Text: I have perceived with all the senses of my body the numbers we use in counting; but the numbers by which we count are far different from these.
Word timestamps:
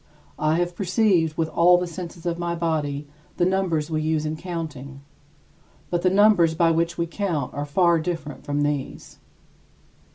I 0.39 0.55
have 0.57 0.75
perceived 0.75 1.37
with 1.37 1.47
all 1.49 1.77
the 1.77 1.85
senses 1.85 2.25
of 2.25 2.39
my 2.39 2.55
body 2.55 3.07
the 3.37 3.45
numbers 3.45 3.91
we 3.91 4.01
use 4.01 4.25
in 4.25 4.35
counting; 4.35 5.01
but 5.91 6.01
the 6.01 6.09
numbers 6.09 6.55
by 6.55 6.71
which 6.71 6.97
we 6.97 7.05
count 7.05 7.53
are 7.53 7.65
far 7.65 7.99
different 7.99 8.43
from 8.43 8.61
these. 8.63 9.19